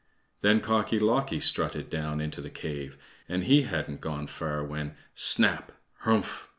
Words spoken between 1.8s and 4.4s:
down into the cave, and he hadn't gone